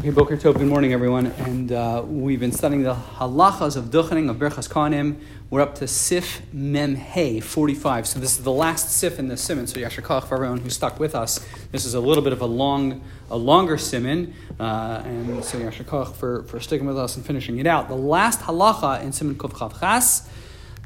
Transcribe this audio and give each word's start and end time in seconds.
Okay, 0.00 0.08
Boker 0.08 0.38
Tov, 0.38 0.56
good 0.56 0.66
morning, 0.66 0.94
everyone. 0.94 1.26
And 1.26 1.72
uh, 1.72 2.02
we've 2.06 2.40
been 2.40 2.52
studying 2.52 2.84
the 2.84 2.94
halachas 2.94 3.76
of 3.76 3.90
duchening 3.90 4.30
of 4.30 4.36
Berchas 4.36 4.66
Kohanim. 4.66 5.20
We're 5.50 5.60
up 5.60 5.74
to 5.74 5.86
Sif 5.86 6.40
Mem 6.54 6.94
Hey 6.94 7.38
45. 7.38 8.06
So 8.06 8.18
this 8.18 8.38
is 8.38 8.42
the 8.42 8.50
last 8.50 8.90
Sif 8.90 9.18
in 9.18 9.28
the 9.28 9.36
Simon. 9.36 9.66
So 9.66 9.78
Yasher 9.78 10.02
Koch 10.02 10.24
for 10.24 10.36
everyone 10.36 10.60
who 10.60 10.70
stuck 10.70 10.98
with 10.98 11.14
us. 11.14 11.46
This 11.70 11.84
is 11.84 11.92
a 11.92 12.00
little 12.00 12.22
bit 12.24 12.32
of 12.32 12.40
a 12.40 12.46
long, 12.46 13.02
a 13.30 13.36
longer 13.36 13.76
Simon. 13.76 14.32
Uh, 14.58 15.02
and 15.04 15.44
so 15.44 15.58
Yasher 15.58 15.86
Koch 15.86 16.14
for, 16.14 16.44
for 16.44 16.60
sticking 16.60 16.86
with 16.86 16.96
us 16.96 17.16
and 17.16 17.26
finishing 17.26 17.58
it 17.58 17.66
out. 17.66 17.88
The 17.88 17.94
last 17.94 18.40
halacha 18.40 19.02
in 19.02 19.12
Simon 19.12 19.34
Kuf 19.34 19.52
Chav 19.52 19.78
Chas 19.80 20.26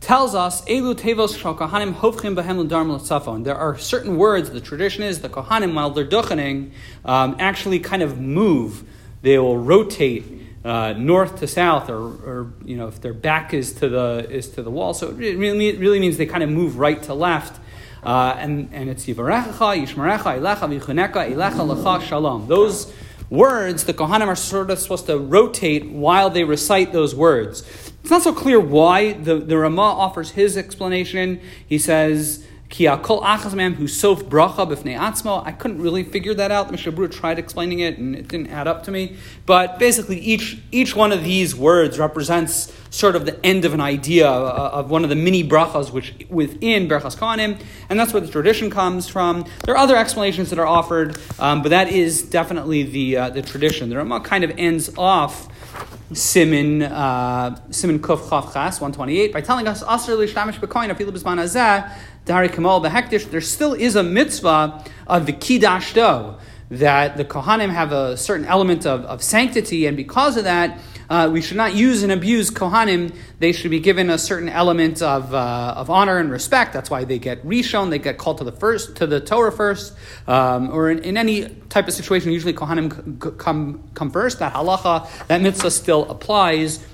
tells 0.00 0.34
us 0.34 0.64
Elu 0.64 0.92
Tevos 0.96 1.40
Kohanim 1.40 1.94
Hovchim 1.94 2.34
Behem 2.34 2.58
L'Darm 2.58 2.90
L'Tzafon. 2.90 3.44
There 3.44 3.54
are 3.54 3.78
certain 3.78 4.16
words, 4.16 4.50
the 4.50 4.60
tradition 4.60 5.04
is 5.04 5.20
the 5.20 5.28
Kohanim, 5.28 5.72
while 5.74 5.90
they're 5.90 6.04
duchening, 6.04 6.72
um, 7.04 7.36
actually 7.38 7.78
kind 7.78 8.02
of 8.02 8.20
move 8.20 8.84
they 9.24 9.38
will 9.38 9.58
rotate 9.58 10.22
uh, 10.64 10.92
north 10.92 11.40
to 11.40 11.46
south, 11.46 11.90
or, 11.90 11.96
or, 11.96 12.52
you 12.64 12.76
know, 12.76 12.88
if 12.88 13.00
their 13.00 13.12
back 13.12 13.52
is 13.52 13.72
to 13.72 13.88
the 13.88 14.26
is 14.30 14.48
to 14.50 14.62
the 14.62 14.70
wall. 14.70 14.94
So 14.94 15.08
it 15.08 15.36
really, 15.36 15.68
it 15.68 15.78
really 15.78 15.98
means 15.98 16.16
they 16.16 16.26
kind 16.26 16.42
of 16.42 16.50
move 16.50 16.78
right 16.78 17.02
to 17.04 17.14
left. 17.14 17.60
Uh, 18.02 18.36
and, 18.38 18.68
and 18.72 18.90
it's 18.90 19.06
Yishmarecha, 19.06 19.52
Shalom. 22.02 22.46
Those 22.48 22.92
words, 23.30 23.84
the 23.84 23.94
Kohanim 23.94 24.26
are 24.26 24.36
sort 24.36 24.70
of 24.70 24.78
supposed 24.78 25.06
to 25.06 25.18
rotate 25.18 25.86
while 25.86 26.28
they 26.28 26.44
recite 26.44 26.92
those 26.92 27.14
words. 27.14 27.62
It's 28.02 28.10
not 28.10 28.22
so 28.22 28.34
clear 28.34 28.60
why. 28.60 29.14
The, 29.14 29.36
the 29.36 29.56
Ramah 29.56 29.80
offers 29.80 30.32
his 30.32 30.58
explanation. 30.58 31.40
He 31.66 31.78
says, 31.78 32.46
Ki 32.74 32.86
who 32.86 33.86
sof 33.86 34.24
bracha 34.24 34.66
b'fnei 34.66 34.98
atzmo. 34.98 35.46
I 35.46 35.52
couldn't 35.52 35.80
really 35.80 36.02
figure 36.02 36.34
that 36.34 36.50
out. 36.50 36.66
The 36.66 36.72
Mishnah 36.72 37.06
tried 37.06 37.38
explaining 37.38 37.78
it, 37.78 37.98
and 37.98 38.16
it 38.16 38.26
didn't 38.26 38.48
add 38.48 38.66
up 38.66 38.82
to 38.84 38.90
me. 38.90 39.14
But 39.46 39.78
basically, 39.78 40.18
each 40.18 40.58
each 40.72 40.96
one 40.96 41.12
of 41.12 41.22
these 41.22 41.54
words 41.54 42.00
represents 42.00 42.72
sort 42.90 43.14
of 43.14 43.26
the 43.26 43.46
end 43.46 43.64
of 43.64 43.74
an 43.74 43.80
idea 43.80 44.28
uh, 44.28 44.70
of 44.72 44.90
one 44.90 45.04
of 45.04 45.10
the 45.10 45.14
mini 45.14 45.48
brachas 45.48 45.92
which 45.92 46.14
within 46.28 46.88
Berachas 46.88 47.16
Kohanim, 47.16 47.60
and 47.88 48.00
that's 48.00 48.12
where 48.12 48.20
the 48.20 48.30
tradition 48.30 48.70
comes 48.70 49.06
from. 49.06 49.44
There 49.64 49.76
are 49.76 49.78
other 49.78 49.96
explanations 49.96 50.50
that 50.50 50.58
are 50.58 50.66
offered, 50.66 51.16
um, 51.38 51.62
but 51.62 51.68
that 51.68 51.92
is 51.92 52.22
definitely 52.22 52.82
the 52.82 53.16
uh, 53.16 53.30
the 53.30 53.42
tradition. 53.42 53.88
The 53.88 53.98
Ramah 53.98 54.22
kind 54.22 54.42
of 54.42 54.50
ends 54.58 54.90
off. 54.98 55.48
Simon 56.12 56.82
uh, 56.82 57.58
Simon 57.70 57.98
Kuf 57.98 58.18
Chav 58.28 58.52
Chas 58.52 58.80
128 58.80 59.32
by 59.32 59.40
telling 59.40 59.66
us 59.66 59.82
Asr 59.82 60.16
Lishtamish 60.16 60.60
Bekoin 60.60 60.90
Afilu 60.90 61.10
Bisman 61.10 61.40
Azeh 61.40 61.90
Dari 62.24 62.48
Kamal 62.48 62.82
Behektish, 62.82 63.30
there 63.30 63.40
still 63.40 63.74
is 63.74 63.96
a 63.96 64.02
mitzvah 64.02 64.84
of 65.06 65.26
the 65.26 65.32
Kidashto, 65.32 66.38
that 66.70 67.16
the 67.16 67.24
Kohanim 67.24 67.70
have 67.70 67.92
a 67.92 68.16
certain 68.16 68.46
element 68.46 68.86
of, 68.86 69.04
of 69.04 69.22
sanctity, 69.22 69.86
and 69.86 69.96
because 69.96 70.36
of 70.36 70.44
that, 70.44 70.78
uh, 71.10 71.28
we 71.30 71.42
should 71.42 71.58
not 71.58 71.74
use 71.74 72.02
and 72.02 72.10
abuse 72.10 72.50
Kohanim. 72.50 73.14
They 73.38 73.52
should 73.52 73.70
be 73.70 73.80
given 73.80 74.08
a 74.08 74.16
certain 74.16 74.48
element 74.48 75.02
of, 75.02 75.34
uh, 75.34 75.74
of 75.76 75.90
honor 75.90 76.16
and 76.16 76.30
respect. 76.30 76.72
That's 76.72 76.88
why 76.88 77.04
they 77.04 77.18
get 77.18 77.44
rishon. 77.46 77.90
They 77.90 77.98
get 77.98 78.16
called 78.16 78.38
to 78.38 78.44
the 78.44 78.52
first 78.52 78.96
to 78.96 79.06
the 79.06 79.20
Torah 79.20 79.52
first, 79.52 79.94
um, 80.26 80.70
or 80.70 80.90
in, 80.90 81.00
in, 81.00 81.18
any 81.18 81.48
type 81.68 81.88
of 81.88 81.92
situation. 81.92 82.32
Usually 82.32 82.54
Kohanim 82.54 83.38
come 83.38 83.86
come 83.94 84.10
first. 84.10 84.38
That 84.38 84.54
halacha, 84.54 85.26
that 85.26 85.42
mitzvah 85.42 85.70
still 85.70 86.10
applies. 86.10 86.84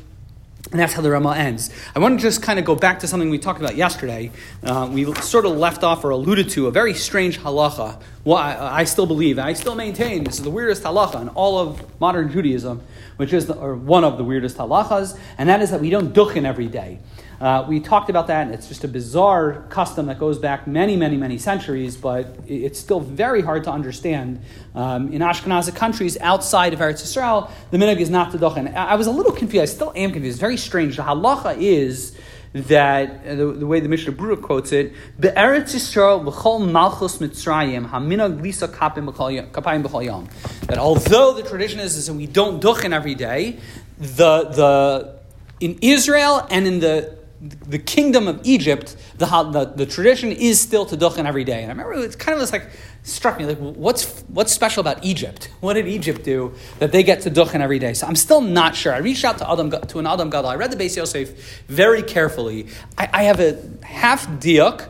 And 0.71 0.79
that's 0.79 0.93
how 0.93 1.03
the 1.03 1.11
Ramah 1.11 1.35
ends. 1.35 1.71
I 1.97 1.99
want 1.99 2.21
to 2.21 2.23
just 2.23 2.43
kind 2.43 2.61
of 2.61 2.65
go 2.65 2.77
back 2.77 3.01
to 3.01 3.09
something 3.09 3.29
we 3.29 3.39
talked 3.39 3.61
about 3.61 3.75
yesterday. 3.75 4.31
Uh, 4.63 4.89
we 4.93 5.13
sort 5.15 5.45
of 5.45 5.57
left 5.57 5.83
off 5.83 6.05
or 6.05 6.11
alluded 6.11 6.49
to 6.51 6.69
a 6.69 6.71
very 6.71 6.95
strange 6.95 7.41
halacha. 7.41 8.01
Well, 8.25 8.37
I, 8.37 8.81
I 8.81 8.85
still 8.85 9.07
believe, 9.07 9.39
I 9.41 9.55
still 9.55 9.75
maintain, 9.75 10.23
this 10.23 10.37
is 10.39 10.45
the 10.45 10.51
weirdest 10.51 10.85
halacha 10.85 11.23
in 11.23 11.29
all 11.31 11.59
of 11.59 12.01
modern 12.01 12.31
Judaism, 12.31 12.83
which 13.17 13.33
is 13.33 13.47
the, 13.47 13.55
or 13.55 13.75
one 13.75 14.05
of 14.05 14.17
the 14.17 14.23
weirdest 14.23 14.59
halachas, 14.59 15.19
and 15.39 15.49
that 15.49 15.61
is 15.61 15.73
that 15.73 15.81
we 15.81 15.91
don't 15.91 16.15
duchen 16.15 16.45
every 16.45 16.69
day. 16.69 17.01
Uh, 17.41 17.65
we 17.67 17.81
talked 17.81 18.11
about 18.11 18.27
that, 18.27 18.47
and 18.47 18.55
it's 18.55 18.69
just 18.69 18.85
a 18.85 18.89
bizarre 18.89 19.65
custom 19.71 20.07
that 20.07 20.19
goes 20.19 20.39
back 20.39 20.67
many, 20.67 20.95
many, 20.95 21.17
many 21.17 21.39
centuries, 21.39 21.97
but 21.97 22.27
it's 22.47 22.79
still 22.79 23.01
very 23.01 23.41
hard 23.41 23.65
to 23.65 23.71
understand. 23.71 24.43
Um, 24.75 25.11
in 25.11 25.23
Ashkenazic 25.23 25.75
countries 25.75 26.19
outside 26.21 26.75
of 26.75 26.81
Eretz 26.81 27.03
Yisrael, 27.03 27.51
the 27.71 27.79
minhag 27.79 27.99
is 27.99 28.11
not 28.11 28.33
to 28.33 28.39
duchen. 28.39 28.75
I 28.75 28.95
was 28.95 29.07
a 29.07 29.11
little 29.11 29.33
confused. 29.33 29.63
I 29.63 29.65
still 29.65 29.93
am 29.97 30.13
confused. 30.13 30.35
It's 30.35 30.41
very 30.41 30.59
strange. 30.59 30.97
The 30.97 31.03
halacha 31.03 31.57
is 31.57 32.15
that 32.53 33.27
uh, 33.27 33.35
the, 33.37 33.47
the, 33.53 33.67
way 33.67 33.81
the 33.81 33.89
Mishnah 33.89 34.13
Berurah 34.13 34.43
quotes 34.43 34.73
it, 34.73 34.93
Eretz 35.19 35.75
Yisrael 35.75 36.23
v'chol 36.23 36.71
malchus 36.71 37.19
mitzrayim 37.19 37.89
haminag 37.89 38.43
lisa 38.43 38.69
kapim 38.69 39.11
b'chol 39.11 40.05
yom. 40.05 40.29
That 40.67 40.77
although 40.77 41.33
the 41.33 41.43
tradition 41.43 41.81
is, 41.81 41.97
is 41.97 42.09
that 42.09 42.15
we 42.15 42.27
don't 42.27 42.63
duchen 42.63 42.93
every 42.93 43.15
day, 43.15 43.59
the 43.99 44.45
the 44.45 45.21
in 45.61 45.79
Israel 45.81 46.47
and 46.51 46.67
in 46.67 46.81
the 46.81 47.20
the 47.41 47.79
kingdom 47.79 48.29
of 48.29 48.41
Egypt, 48.45 48.97
the, 49.17 49.27
the, 49.27 49.73
the 49.75 49.87
tradition 49.87 50.31
is 50.31 50.61
still 50.61 50.85
to 50.87 50.97
duchen 50.97 51.25
every 51.25 51.45
day. 51.45 51.63
And 51.63 51.73
I 51.73 51.75
remember 51.75 52.05
it's 52.05 52.17
kind 52.17 52.35
of 52.35 52.41
was 52.41 52.53
like 52.53 52.69
struck 53.03 53.39
me 53.39 53.47
like 53.47 53.57
what's 53.59 54.21
what's 54.29 54.53
special 54.53 54.83
about 54.83 55.05
Egypt? 55.05 55.51
What 55.61 55.75
did 55.75 55.87
Egypt 55.87 56.23
do 56.23 56.55
that 56.79 56.91
they 56.93 57.03
get 57.03 57.23
to 57.23 57.31
duchen 57.31 57.61
every 57.61 57.79
day? 57.79 57.93
So 57.95 58.07
I'm 58.07 58.17
still 58.17 58.41
not 58.41 58.75
sure. 58.75 58.95
I 58.95 58.99
reached 58.99 59.25
out 59.25 59.39
to 59.39 59.51
Adam 59.51 59.71
to 59.71 59.99
an 59.99 60.07
Adam 60.07 60.31
Gadol. 60.31 60.51
I 60.51 60.57
read 60.57 60.71
the 60.71 60.77
Beis 60.77 60.97
Yosef 60.97 61.63
very 61.69 62.03
carefully. 62.03 62.67
I, 62.97 63.09
I 63.13 63.23
have 63.25 63.41
a 63.41 63.59
half 63.85 64.27
diuk 64.27 64.89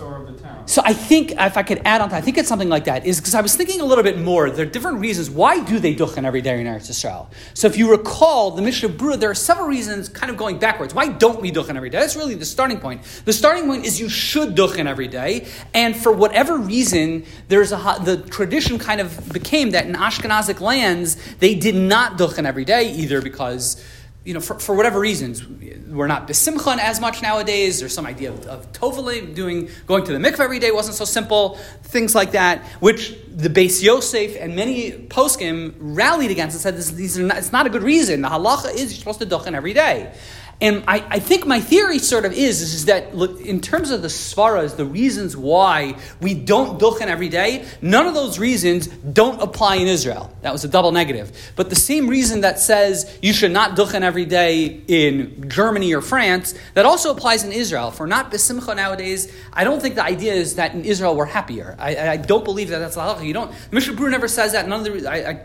of 0.00 0.26
the 0.26 0.42
town. 0.42 0.66
So 0.66 0.82
I 0.84 0.92
think, 0.92 1.32
if 1.32 1.56
I 1.56 1.62
could 1.62 1.82
add 1.84 2.00
on 2.00 2.10
to 2.10 2.16
I 2.16 2.20
think 2.20 2.38
it's 2.38 2.48
something 2.48 2.68
like 2.68 2.84
that, 2.84 3.06
is 3.06 3.20
because 3.20 3.34
I 3.34 3.40
was 3.40 3.54
thinking 3.54 3.80
a 3.80 3.84
little 3.84 4.04
bit 4.04 4.18
more. 4.18 4.50
There 4.50 4.66
are 4.66 4.70
different 4.70 5.00
reasons. 5.00 5.30
Why 5.30 5.62
do 5.62 5.78
they 5.78 5.94
duchen 5.94 6.24
every 6.24 6.40
day 6.40 6.60
in 6.60 6.66
Eretz 6.66 6.90
Yisrael? 6.90 7.28
So 7.54 7.66
if 7.66 7.76
you 7.76 7.90
recall 7.90 8.50
the 8.50 8.62
Mishnah 8.62 8.90
Berurah, 8.90 9.18
there 9.18 9.30
are 9.30 9.34
several 9.34 9.66
reasons 9.66 10.08
kind 10.08 10.30
of 10.30 10.36
going 10.36 10.58
backwards. 10.58 10.94
Why 10.94 11.08
don't 11.08 11.40
we 11.40 11.52
duchen 11.52 11.76
every 11.76 11.90
day? 11.90 11.98
That's 11.98 12.16
really 12.16 12.34
the 12.34 12.44
starting 12.44 12.80
point. 12.80 13.02
The 13.24 13.32
starting 13.32 13.66
point 13.66 13.84
is 13.84 14.00
you 14.00 14.08
should 14.08 14.54
duchen 14.54 14.86
every 14.86 15.08
day. 15.08 15.46
And 15.72 15.96
for 15.96 16.12
whatever 16.12 16.58
reason, 16.58 17.24
there's 17.48 17.72
a, 17.72 18.00
the 18.04 18.18
tradition 18.30 18.78
kind 18.78 19.00
of 19.00 19.32
became 19.32 19.70
that 19.70 19.86
in 19.86 19.94
Ashkenazic 19.94 20.60
lands, 20.60 21.16
they 21.36 21.54
did 21.54 21.74
not 21.74 22.18
duchen 22.18 22.46
every 22.46 22.64
day, 22.64 22.92
either 22.92 23.20
because 23.20 23.82
you 24.24 24.32
know, 24.32 24.40
for, 24.40 24.58
for 24.58 24.74
whatever 24.74 24.98
reasons, 24.98 25.46
we're 25.46 26.06
not 26.06 26.26
besimchan 26.26 26.78
as 26.78 26.98
much 26.98 27.20
nowadays. 27.20 27.80
There's 27.80 27.92
some 27.92 28.06
idea 28.06 28.32
of, 28.32 28.46
of 28.46 28.72
toveling, 28.72 29.34
doing 29.34 29.68
going 29.86 30.04
to 30.04 30.12
the 30.12 30.18
mikveh 30.18 30.40
every 30.40 30.58
day 30.58 30.70
wasn't 30.70 30.96
so 30.96 31.04
simple. 31.04 31.56
Things 31.82 32.14
like 32.14 32.32
that, 32.32 32.64
which 32.80 33.14
the 33.28 33.50
Beis 33.50 33.82
Yosef 33.82 34.36
and 34.40 34.56
many 34.56 34.92
poskim 34.92 35.74
rallied 35.78 36.30
against 36.30 36.54
and 36.54 36.62
said 36.62 36.76
this, 36.76 36.90
these 36.90 37.18
are 37.18 37.24
not, 37.24 37.36
it's 37.36 37.52
not 37.52 37.66
a 37.66 37.70
good 37.70 37.82
reason. 37.82 38.22
The 38.22 38.28
halacha 38.28 38.74
is 38.74 38.92
you're 38.92 38.98
supposed 38.98 39.20
to 39.20 39.26
duchen 39.26 39.54
every 39.54 39.74
day. 39.74 40.14
And 40.60 40.84
I, 40.86 41.04
I, 41.10 41.18
think 41.18 41.46
my 41.46 41.60
theory 41.60 41.98
sort 41.98 42.24
of 42.24 42.32
is, 42.32 42.62
is 42.62 42.84
that 42.86 43.14
look, 43.14 43.40
in 43.40 43.60
terms 43.60 43.90
of 43.90 44.02
the 44.02 44.08
svaras, 44.08 44.76
the 44.76 44.84
reasons 44.84 45.36
why 45.36 45.96
we 46.20 46.34
don't 46.34 46.80
duchen 46.80 47.08
every 47.08 47.28
day, 47.28 47.66
none 47.82 48.06
of 48.06 48.14
those 48.14 48.38
reasons 48.38 48.86
don't 48.86 49.42
apply 49.42 49.76
in 49.76 49.88
Israel. 49.88 50.34
That 50.42 50.52
was 50.52 50.64
a 50.64 50.68
double 50.68 50.92
negative. 50.92 51.52
But 51.56 51.70
the 51.70 51.76
same 51.76 52.08
reason 52.08 52.42
that 52.42 52.60
says 52.60 53.18
you 53.20 53.32
should 53.32 53.50
not 53.50 53.76
duchen 53.76 54.02
every 54.02 54.24
day 54.24 54.82
in 54.86 55.48
Germany 55.48 55.92
or 55.92 56.00
France, 56.00 56.54
that 56.74 56.86
also 56.86 57.10
applies 57.10 57.42
in 57.42 57.52
Israel. 57.52 57.90
For 57.90 58.06
not 58.06 58.30
besimcha 58.30 58.76
nowadays, 58.76 59.32
I 59.52 59.64
don't 59.64 59.80
think 59.80 59.96
the 59.96 60.04
idea 60.04 60.34
is 60.34 60.54
that 60.56 60.74
in 60.74 60.84
Israel 60.84 61.16
we're 61.16 61.26
happier. 61.26 61.74
I, 61.78 62.10
I 62.10 62.16
don't 62.16 62.44
believe 62.44 62.68
that 62.68 62.78
that's 62.78 62.94
the 62.94 63.00
halacha. 63.00 63.26
You 63.26 63.34
don't. 63.34 63.52
Mishnah 63.72 63.94
Berurah 63.94 64.10
never 64.10 64.28
says 64.28 64.52
that. 64.52 64.68
None 64.68 64.86
of 64.86 65.02
the. 65.02 65.10
I, 65.10 65.30
I 65.30 65.44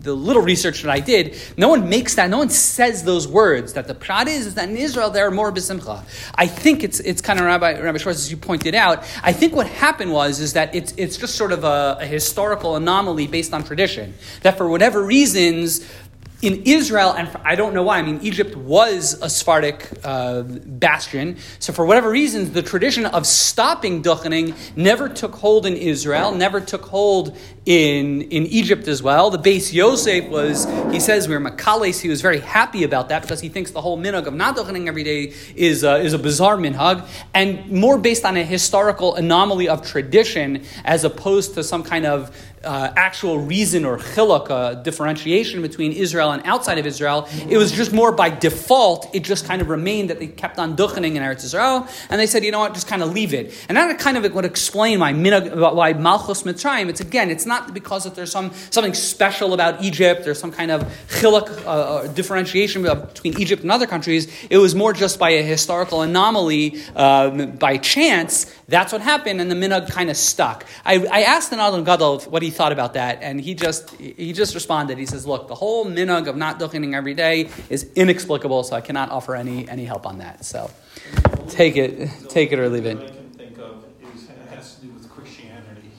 the 0.00 0.14
little 0.14 0.42
research 0.42 0.82
that 0.82 0.90
I 0.90 1.00
did, 1.00 1.36
no 1.56 1.68
one 1.68 1.88
makes 1.88 2.14
that, 2.14 2.30
no 2.30 2.38
one 2.38 2.50
says 2.50 3.04
those 3.04 3.28
words. 3.28 3.74
That 3.74 3.86
the 3.86 3.94
prat 3.94 4.28
is, 4.28 4.46
is 4.46 4.54
that 4.54 4.68
in 4.68 4.76
Israel 4.76 5.10
there 5.10 5.26
are 5.26 5.30
more 5.30 5.52
besimcha. 5.52 6.02
I 6.34 6.46
think 6.46 6.82
it's 6.82 7.00
it's 7.00 7.20
kind 7.20 7.38
of 7.38 7.46
Rabbi 7.46 7.80
Rabbi 7.80 7.98
Schwartz, 7.98 8.20
as 8.20 8.30
you 8.30 8.36
pointed 8.36 8.74
out. 8.74 9.04
I 9.22 9.32
think 9.32 9.54
what 9.54 9.66
happened 9.66 10.12
was 10.12 10.40
is 10.40 10.54
that 10.54 10.74
it's 10.74 10.92
it's 10.96 11.16
just 11.16 11.34
sort 11.34 11.52
of 11.52 11.64
a, 11.64 11.98
a 12.00 12.06
historical 12.06 12.76
anomaly 12.76 13.26
based 13.26 13.52
on 13.52 13.64
tradition. 13.64 14.14
That 14.42 14.56
for 14.56 14.68
whatever 14.68 15.02
reasons, 15.02 15.86
in 16.42 16.62
Israel, 16.64 17.12
and 17.12 17.28
I 17.44 17.54
don't 17.54 17.74
know 17.74 17.82
why, 17.82 17.98
I 17.98 18.02
mean, 18.02 18.20
Egypt 18.22 18.56
was 18.56 19.20
a 19.20 19.28
Sephardic 19.28 19.88
uh, 20.02 20.42
bastion. 20.42 21.36
So, 21.58 21.72
for 21.72 21.84
whatever 21.84 22.10
reasons, 22.10 22.52
the 22.52 22.62
tradition 22.62 23.04
of 23.04 23.26
stopping 23.26 24.02
duchening 24.02 24.54
never 24.74 25.08
took 25.08 25.34
hold 25.34 25.66
in 25.66 25.76
Israel, 25.76 26.32
never 26.32 26.60
took 26.60 26.86
hold 26.86 27.36
in, 27.66 28.22
in 28.22 28.46
Egypt 28.46 28.88
as 28.88 29.02
well. 29.02 29.30
The 29.30 29.38
Beis 29.38 29.72
Yosef 29.72 30.28
was, 30.28 30.64
he 30.90 30.98
says, 30.98 31.28
we 31.28 31.34
are 31.34 31.40
Makales. 31.40 32.00
He 32.00 32.08
was 32.08 32.22
very 32.22 32.40
happy 32.40 32.84
about 32.84 33.10
that 33.10 33.20
because 33.22 33.40
he 33.40 33.50
thinks 33.50 33.70
the 33.72 33.82
whole 33.82 33.98
minhag 33.98 34.26
of 34.26 34.34
not 34.34 34.56
duchening 34.56 34.88
every 34.88 35.04
day 35.04 35.34
is, 35.54 35.84
uh, 35.84 35.96
is 35.96 36.14
a 36.14 36.18
bizarre 36.18 36.56
minhag, 36.56 37.06
and 37.34 37.70
more 37.70 37.98
based 37.98 38.24
on 38.24 38.36
a 38.38 38.44
historical 38.44 39.14
anomaly 39.14 39.68
of 39.68 39.86
tradition 39.86 40.64
as 40.84 41.04
opposed 41.04 41.54
to 41.54 41.62
some 41.62 41.82
kind 41.82 42.06
of 42.06 42.34
uh, 42.64 42.92
actual 42.96 43.38
reason 43.38 43.84
or 43.84 43.98
chiluk, 43.98 44.50
uh, 44.50 44.74
differentiation 44.74 45.62
between 45.62 45.92
Israel 45.92 46.29
Israel 46.30 46.40
and 46.40 46.46
outside 46.46 46.78
of 46.78 46.86
Israel. 46.86 47.28
It 47.48 47.58
was 47.58 47.72
just 47.72 47.92
more 47.92 48.12
by 48.12 48.30
default. 48.30 49.14
It 49.14 49.22
just 49.24 49.46
kind 49.46 49.62
of 49.62 49.68
remained 49.68 50.10
that 50.10 50.18
they 50.18 50.28
kept 50.28 50.58
on 50.58 50.76
duchening 50.76 51.16
in 51.16 51.22
Eretz 51.22 51.44
Israel, 51.44 51.86
and 52.08 52.20
they 52.20 52.26
said, 52.26 52.44
you 52.44 52.52
know 52.52 52.60
what, 52.60 52.74
just 52.74 52.88
kind 52.88 53.02
of 53.02 53.12
leave 53.12 53.34
it. 53.34 53.52
And 53.68 53.76
that 53.76 53.98
kind 53.98 54.16
of 54.16 54.22
would 54.32 54.44
explain 54.44 55.00
why 55.00 55.12
why 55.12 55.92
Malchus 55.92 56.42
Mitzrayim. 56.42 56.88
It's 56.88 57.00
again, 57.00 57.30
it's 57.30 57.46
not 57.46 57.74
because 57.74 58.04
that 58.04 58.14
there's 58.14 58.32
some 58.32 58.52
something 58.70 58.94
special 58.94 59.52
about 59.52 59.82
Egypt. 59.82 60.24
There's 60.24 60.40
some 60.40 60.52
kind 60.52 60.70
of 60.70 60.82
chiluk 61.08 61.48
uh, 61.64 61.70
uh 61.70 62.06
differentiation 62.08 62.82
between 62.82 63.38
Egypt 63.40 63.62
and 63.62 63.70
other 63.70 63.86
countries. 63.86 64.28
It 64.50 64.58
was 64.58 64.74
more 64.74 64.92
just 64.92 65.18
by 65.18 65.30
a 65.30 65.42
historical 65.42 66.02
anomaly, 66.02 66.64
um, 66.96 67.56
by 67.56 67.78
chance. 67.78 68.46
That's 68.68 68.92
what 68.92 69.02
happened, 69.02 69.40
and 69.40 69.50
the 69.50 69.56
minhag 69.56 69.90
kind 69.90 70.10
of 70.10 70.16
stuck. 70.16 70.64
I, 70.84 70.94
I 71.18 71.22
asked 71.34 71.50
an 71.52 71.58
Adam 71.58 71.82
Gadol 71.82 72.20
what 72.32 72.42
he 72.42 72.50
thought 72.50 72.72
about 72.72 72.94
that, 72.94 73.18
and 73.20 73.40
he 73.40 73.54
just 73.54 73.90
he 73.98 74.32
just 74.32 74.54
responded. 74.54 74.96
He 74.96 75.06
says, 75.06 75.26
"Look, 75.26 75.48
the 75.48 75.56
whole 75.56 75.84
minhag 75.86 76.19
of 76.26 76.36
not 76.36 76.58
duchening 76.58 76.94
every 76.94 77.14
day 77.14 77.50
is 77.68 77.90
inexplicable, 77.94 78.62
so 78.64 78.76
I 78.76 78.80
cannot 78.80 79.10
offer 79.10 79.34
any 79.34 79.68
any 79.68 79.84
help 79.84 80.06
on 80.06 80.18
that." 80.18 80.44
So, 80.44 80.70
take 81.48 81.76
it, 81.76 82.10
take 82.28 82.52
it 82.52 82.58
or 82.58 82.68
leave 82.68 82.86
it. 82.86 82.98
I 82.98 83.06
can 83.08 83.30
think 83.30 83.58
of 83.58 83.84
is 84.14 84.28
has 84.50 84.76
to 84.76 84.86
do 84.86 84.92
with 84.92 85.08
Christianity. 85.10 85.90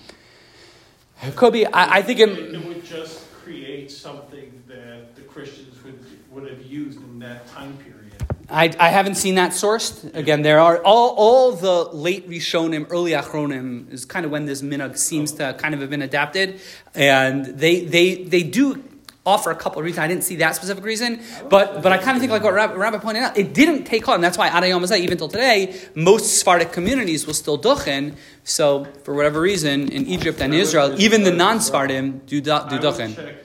It 1.23 1.35
could 1.35 1.53
be. 1.53 1.65
I, 1.65 1.97
I 1.97 2.01
think 2.01 2.19
it, 2.19 2.29
It 2.29 2.65
would 2.65 2.83
just 2.83 3.31
create 3.43 3.91
something 3.91 4.63
that 4.67 5.15
the 5.15 5.21
Christians 5.21 5.83
would 5.83 5.99
would 6.31 6.49
have 6.49 6.63
used 6.63 6.99
in 6.99 7.19
that 7.19 7.47
time 7.47 7.77
period. 7.77 8.01
I, 8.51 8.73
I 8.79 8.89
haven't 8.89 9.15
seen 9.15 9.35
that 9.35 9.51
sourced. 9.51 10.13
Again, 10.13 10.41
there 10.41 10.59
are 10.59 10.83
all, 10.83 11.15
all 11.15 11.51
the 11.53 11.85
late 11.85 12.29
Rishonim, 12.29 12.87
early 12.89 13.11
Achronim 13.11 13.91
is 13.91 14.03
kind 14.03 14.25
of 14.25 14.31
when 14.31 14.45
this 14.45 14.61
minhag 14.61 14.97
seems 14.97 15.31
to 15.33 15.55
kind 15.57 15.73
of 15.73 15.79
have 15.79 15.89
been 15.89 16.01
adapted, 16.01 16.59
and 16.93 17.45
they 17.45 17.85
they 17.85 18.23
they 18.23 18.43
do 18.43 18.83
offer 19.25 19.51
a 19.51 19.55
couple 19.55 19.79
of 19.79 19.85
reasons. 19.85 19.99
I 19.99 20.07
didn't 20.07 20.23
see 20.23 20.37
that 20.37 20.55
specific 20.55 20.83
reason, 20.83 21.21
but 21.49 21.81
but 21.83 21.91
I 21.91 21.97
kind 21.97 22.17
of 22.17 22.21
think 22.21 22.31
like 22.31 22.43
what 22.43 22.53
Rabbi, 22.53 22.73
Rabbi 22.73 22.97
pointed 22.97 23.23
out, 23.23 23.37
it 23.37 23.53
didn't 23.53 23.83
take 23.83 24.07
on. 24.07 24.21
That's 24.21 24.37
why 24.37 24.49
Adayom 24.49 24.83
is 24.83 24.91
even 24.91 25.17
till 25.17 25.29
today, 25.29 25.79
most 25.93 26.37
Sephardic 26.39 26.71
communities 26.71 27.27
will 27.27 27.33
still 27.33 27.57
duchen. 27.57 28.15
So 28.43 28.85
for 29.03 29.13
whatever 29.13 29.39
reason, 29.39 29.89
in 29.89 30.07
Egypt 30.07 30.41
and 30.41 30.53
Israel, 30.53 30.99
even 30.99 31.23
the 31.23 31.31
non-Sephardim 31.31 32.21
do 32.25 32.41
do 32.41 32.51
duchen. 32.51 33.35